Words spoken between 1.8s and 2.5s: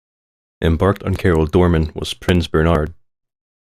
was Prince